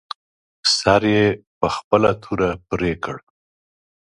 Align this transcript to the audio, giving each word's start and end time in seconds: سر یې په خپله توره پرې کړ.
سر 0.77 1.03
یې 1.15 1.25
په 1.59 1.67
خپله 1.75 2.09
توره 2.23 2.51
پرې 2.67 2.91
کړ. 3.03 3.17